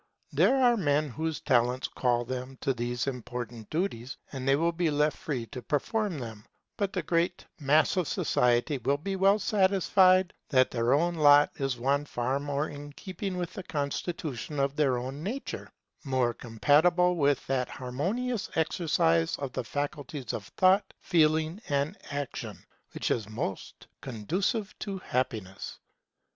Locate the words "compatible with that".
16.33-17.69